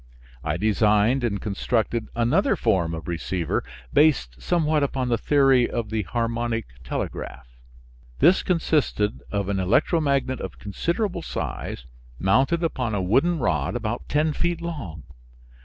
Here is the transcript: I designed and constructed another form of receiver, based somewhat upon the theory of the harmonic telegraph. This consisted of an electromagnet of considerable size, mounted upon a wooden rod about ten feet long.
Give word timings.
I 0.43 0.57
designed 0.57 1.23
and 1.23 1.39
constructed 1.39 2.07
another 2.15 2.55
form 2.55 2.95
of 2.95 3.07
receiver, 3.07 3.63
based 3.93 4.41
somewhat 4.41 4.81
upon 4.81 5.09
the 5.09 5.17
theory 5.19 5.69
of 5.69 5.91
the 5.91 6.01
harmonic 6.01 6.65
telegraph. 6.83 7.47
This 8.17 8.41
consisted 8.41 9.21
of 9.31 9.47
an 9.47 9.59
electromagnet 9.59 10.41
of 10.41 10.57
considerable 10.57 11.21
size, 11.21 11.85
mounted 12.17 12.63
upon 12.63 12.95
a 12.95 12.99
wooden 13.03 13.37
rod 13.37 13.75
about 13.75 14.09
ten 14.09 14.33
feet 14.33 14.59
long. 14.59 15.03